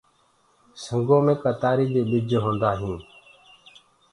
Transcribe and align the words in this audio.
سنگو 0.83 1.17
دي 1.25 1.33
ڪتآري 1.43 1.85
مي 1.93 2.01
ڀج 2.09 2.29
هوندآ 2.43 2.69
هينٚ۔ 2.79 3.03